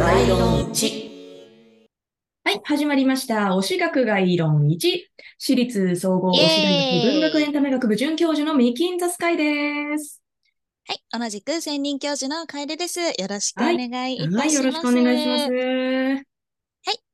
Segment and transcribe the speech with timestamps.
[0.00, 1.10] 概論1。
[2.42, 3.50] はい、始まりました。
[3.50, 4.78] 推し学概論1。
[5.36, 10.22] 私立総合推し大学文学エンタメ学部准教授のミキンザスカイです。
[10.86, 11.02] はい。
[11.20, 12.98] 同じく専任教授の楓です。
[12.98, 14.38] よろしくお願いいたします。
[14.38, 15.50] はい、よろしくお願いします。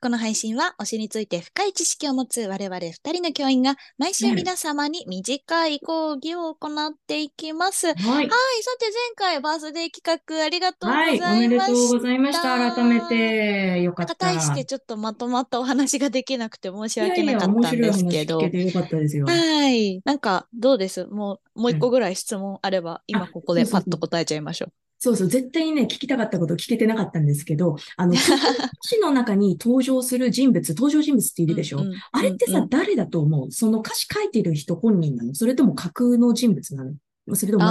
[0.06, 0.10] はい。
[0.10, 7.88] この配信は推しについて深い知識を持つ我々二人の教員が毎週皆様に短い講義を行っていきます。
[7.88, 7.96] はい。
[7.96, 8.28] はい。
[8.28, 8.30] さ
[8.78, 8.86] て
[9.18, 11.72] 前回バースデー企画ありがとうごはい、ざいました。
[11.72, 12.72] おめでとうございました。
[12.76, 14.14] 改めて、よかった。
[14.14, 18.38] 対してちょっとまとまったお話ができなくて申し訳いやいやなかったんですけど。
[18.38, 19.26] い話聞けてよかったですよ。
[19.26, 20.00] はい。
[20.04, 21.06] なんか、どうです？
[21.06, 24.72] もう、もう一個ぐらい質問あれば、今ここでパッと答えちゃいましょう。
[24.98, 28.14] そうそう、絶対にね、聞きたかったこと聞けてなかったんですけど、あの、
[28.82, 33.52] 詩の中に登場する人物、登場人物っているでしょ、うんうんあれってさ、うんうん誰だと思う？
[33.52, 35.34] その歌詞書いてる人本人なの？
[35.34, 36.94] それとも架空の人物なの？
[37.34, 37.70] それともな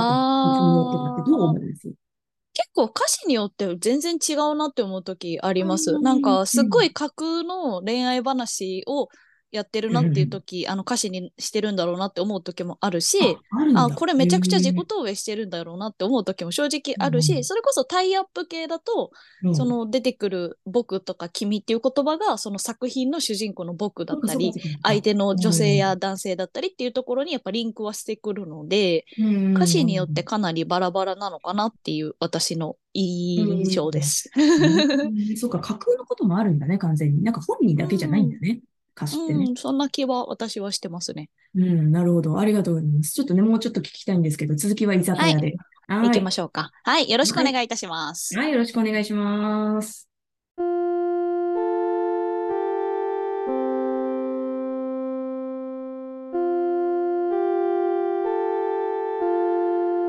[1.14, 1.92] んか、どう思うんです？
[2.54, 5.92] 結構歌詞によって全然違うなって思う時あります。
[5.92, 9.10] うんなんかすっごい架空の恋愛話を
[9.56, 13.18] やってるなっていう時、あの歌詞にしてるんだろうなって思う時もあるし、
[13.76, 19.56] あこれめちゃくちゃ自己へ投影してるんだろうなって思う時も正直あるし、うんそれこそタイアップ系だと、ーうん。
[19.56, 29.06] その出てくる僕とか君っていう言葉がその作品の主人公の僕だったり、相手の女性や男性だったりっていうところにやっぱリンクはしてくるので、
[29.54, 34.32] 歌詞によってかなりバラバラなのかなっていう私の印象です。
[34.36, 35.38] うん。
[35.38, 37.24] そうか、架空のこともあるんだね、完全に。
[37.24, 38.62] なんか本人だけじゃないんだね、
[38.96, 39.46] 歌詞ってね。
[39.50, 41.30] うん、そんな気は私はしてますね。
[41.56, 42.40] うん、なるほど。
[42.40, 43.12] ありがとうございます。
[43.12, 45.56] ちょっとね、もうちょっと聞きたいんですけど、続きは居酒屋で。
[45.88, 46.08] はい。
[46.08, 46.72] 行きましょうか。
[46.84, 48.38] はい、よろしくお願いいたします。
[48.38, 50.10] はい、よろしくお願いします。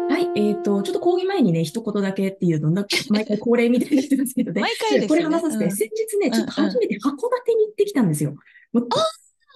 [0.08, 4.60] はい、えっ、と、ちょっと講義前にね、一言だけっていうの、なんか毎回恒例みたいになってますけどね。
[4.62, 5.22] 毎回ですこれ。
[5.22, 8.34] 話させて、うん先日ね、ちょっと初めて函館に行ってきたんですよ。
[8.80, 8.88] もう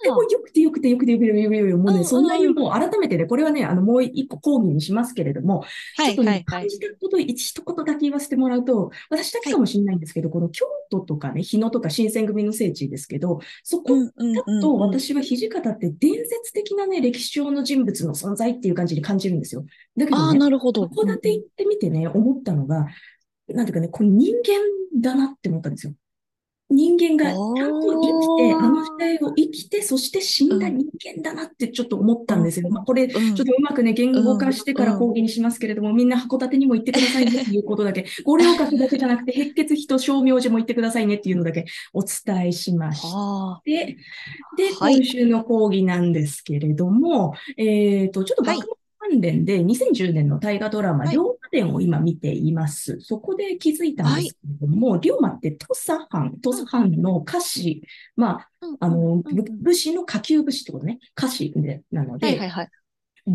[0.03, 5.65] でもよくてよくてよくてよくてよくてよくてよくて、もうね、そんなにもう改めてね、これはね、あの、もう一個講義にしますけれども、
[5.97, 6.43] はいちょっとね。
[6.47, 19.67] 感じたこと、一一言だけ言わせてもらうと、私だけかもしれないんですけど、この京都とかね、日野とか新選組の聖地ですけど、そこだうんと私は土方って伝説的なね、歴史上の人物の存在っていう感じに感じるんですよ。
[19.97, 20.85] だけどね、なるほど。
[20.85, 22.87] 函館行ってみてね、思ったのが、
[23.49, 25.93] なんていうかね、これ人間だなって思ったんですよ。
[26.71, 32.69] 人間がちゃんと生きて、あの時代を生きて、そして死んだ人間だなってちょっと思ったんですよ。
[32.71, 33.41] まあ、これ、ちうん。
[33.41, 43.19] ょっとうまくね、言語化してから講義にしますけれども、みんな函館にも行ってくださいねっていうことだけ、五稜郭だけじゃなくて、白血比と称名寺も行ってくださいねっていうのだけお伝えしました。
[43.19, 43.97] あで、
[44.57, 44.97] で、はい。
[44.99, 48.59] 今週の講義なんですけれども、えっと、ちょっとはい。
[48.59, 48.77] 学問
[49.11, 53.01] 関連で2010年の大河ドラマ、はい龍馬伝を今見ています。
[53.01, 57.83] そこで気づいたんですけれども、龍馬って土佐藩、土佐藩の家臣、
[58.15, 59.23] まあ、あ、あの、
[59.61, 62.69] 武士の下級武士ってことね、家臣で、なので、はいはいはい。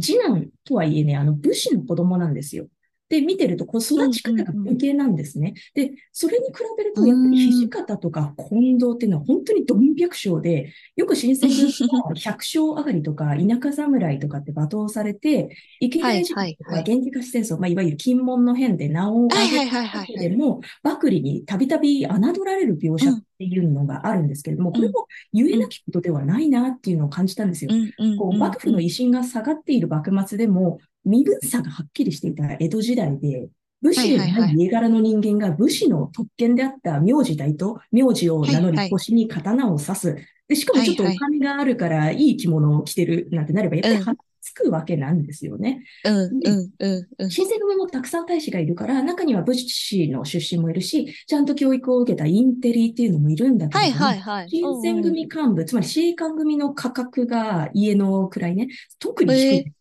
[0.02, 2.68] 次男とはいえね、あの、武士の子供なんですよ。
[3.08, 5.54] で、見てると、こう、育ち方が武家なんですね。
[5.76, 11.62] で、それに比べると、やっぱり土方とか近藤っていうのは本当にドン百姓で、よく新選組
[11.92, 27.72] の 百姓上がりとか、田舎侍とかって罵倒されて、池田事件とか源氏貸し戦争、まあ、いわゆる金門の変で名を上げはいはいはいはいたでも、幕吏にたびたび侮られる描写っていうのがあるんですけれども、これも言えなきことではないなっていうのを感じたんですよ。
[27.72, 28.18] うんうん。
[28.18, 33.50] こう幕府の威信が下がっている幕末でも、身分差がはっきりしていた江戸時代で、
[33.82, 40.16] 武士でない家柄の人間が武士の特権であった名字代と名字を名乗り腰に刀を刺す。
[40.48, 45.84] で、しかもちょっとお金があるからいい着物を着てるなんてなれば、やっぱりうん鼻つくわけなんですよね。
[46.04, 47.32] うんうんうんうん。
[47.32, 54.50] 新選組もたくさん大使がいるから、中には武士の出身もいるし、ちゃんと教育を受けたインテリっていうのもいるんだけはいれども、はいはい。
[54.50, 58.68] 新選組幹部、つまり自衛官組の価格が家の位ね、
[59.00, 59.74] 特に低い。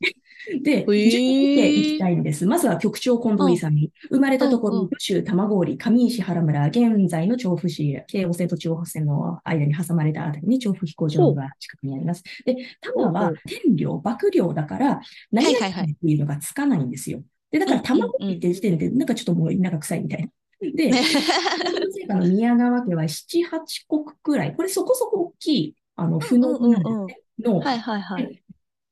[0.63, 2.47] で、順に見ていきたいんです。
[2.47, 3.91] まずは局長近藤勇。
[4.11, 12.23] 生まれたところ、うんうん武州玉郡、上石原村、現在の調布市、京王線と中央線の間に挟まれたあたりに調布飛行場が近くにあります。
[12.45, 15.01] で、玉は天領、幕領だから、
[15.33, 17.23] 何々っていうのがつかないんですよ。
[17.51, 20.29] で、だから玉郡って時点で、なんかちょっともう田舎臭いみたいな。
[20.75, 20.91] で、
[22.09, 23.49] の宮川家は7、8
[23.89, 27.25] 国くらい、これそこそこ大きい、あの、不能なんですね。
[27.41, 28.44] の、はいはいはい。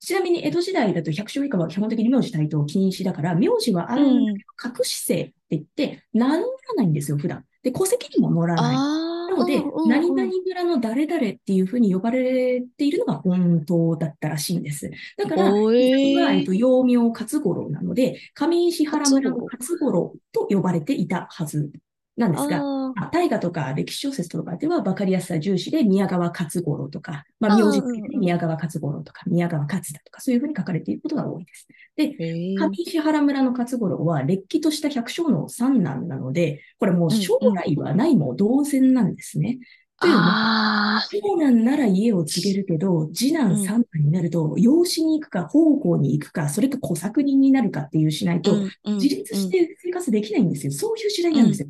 [0.04, 7.44] ちなみに江戸時代だと百姓以下は基本的に名字対等禁止だから、名字はあるんだけど、隠し姓って言って、名乗らないんですよ、普段。
[7.62, 8.76] で、戸籍にも載らない。
[8.76, 14.90] あなので、何々村の誰々っていうふうに呼ばれているのが本当だったらしいんです。
[15.16, 21.70] だから、えっーと、幼名勝五郎なので、上石原村の勝五郎と呼ばれていたはず
[22.16, 22.62] なんですが、
[23.10, 31.66] 大河とか歴史小説とかでは分かりやすさ重視で宮川勝五郎とか、まあ、名字付けで宮川勝五郎とか、宮川勝田とか、そういうふうに書かれていることが多いです。
[31.96, 32.14] で、
[32.58, 39.58] 上石原村の勝五郎は、れっきとした百姓の三男なので、これもう将来はないも同然なんですね。
[41.10, 50.72] 長男なら家を継げるけど、次男三男になると、養子に行くか、奉公に行くか、それか小作人になるかっていうしないと、自立して生活できないんですよ。
[50.72, 51.68] そういう時代なんですよ。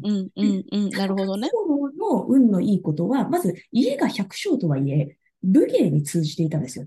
[0.90, 1.48] なるほどね。
[1.98, 6.86] の運のいいことは、まず家が百姓とはいえ、武芸に通じていたんですよ。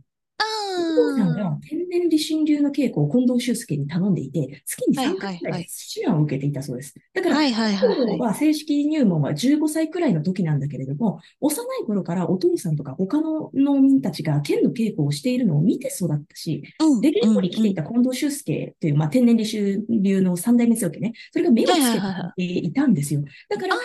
[0.76, 5.70] お父さんが天然理心流の稽古を近藤修介に頼んでいて、月に3回くらい指
[6.02, 6.96] 南を受けていたそうです。
[7.14, 22.00] だから、はいはいはいは正式入門は15歳くらいの時なんだけれども、幼い頃からお父さんとか他の農民たちが剣の稽古をしているのを見て育ったし、うん、で、稽古に来ていた近藤修介という、まあ、天然理心流の三代目強家ね、それが目をつけ
[22.38, 23.22] ていたんですよ。
[23.50, 23.80] だから、10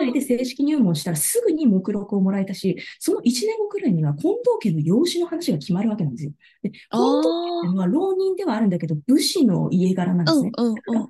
[0.00, 4.30] 歳で正式入門したらすぐに目録をもらえたし、その1年後くらいには近
[4.60, 6.27] 藤家の養子の話が決まるわけなんですよ。
[6.62, 10.50] で、本当は浪人ではあるんだけど、武士の家柄なんですね。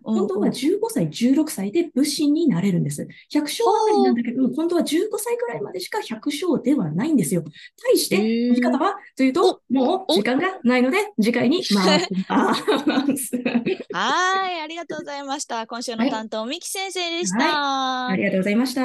[0.02, 3.06] 本当は15歳、16歳で武士になれるんです。
[3.30, 7.44] 百姓ばかりなんだけど、本当は15歳くらいまでしか百姓ではないんですよ。
[7.82, 11.98] 対して、生き方はというと、もう時間がないので、次回に回しま
[13.16, 13.36] す。
[13.92, 15.66] はい、ありがとうございました。
[15.66, 18.12] 今週の担当、はい、三木先生でした、はい。
[18.14, 18.82] ありがとうございました。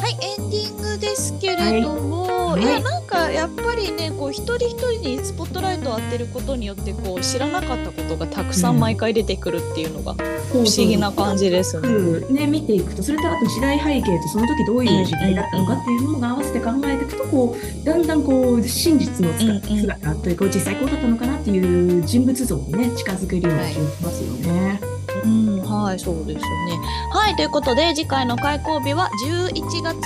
[0.00, 10.14] はいエンディングですけれども、はい、いやなんかやっぱりねこう一人一人にスポットライトを当てることによってこう知らなかったことがたくさん毎回出てくるっていうのが
[10.52, 11.88] 不思議な感じですね。
[11.88, 24.78] うん、ね見ていくとそれとあと時代背景とその時どういう時代だったのかっていうものが合わせて考えていくとこうだんだんこう真実の姿というか実際こうだったのかなっていう人物像にね近づけるような気がしますよね。
[24.82, 26.78] はいうん、はい、そうですね。
[27.12, 29.96] はい、ということで、次回の開講日は11月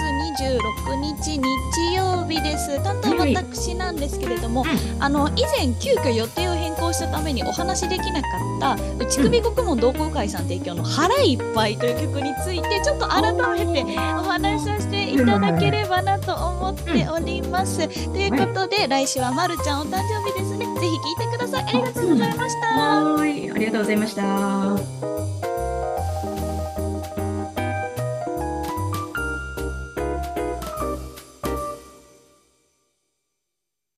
[0.41, 2.83] 26日日曜日です。
[2.83, 17.89] 担当私なんですけれども、はい、あの以前急遽予定を変更したためにお話できなかった内首国門同好会さん提供の腹いっぱいという曲についてちょっと改めてお話しさせていただければなと思っております。
[18.13, 20.67] ということで、来週はまるちゃんお誕生日ですね。
[20.81, 21.65] ぜひ聴いてください。
[21.65, 22.67] ありがとうございました。
[22.67, 25.34] はい、ありがとうございました。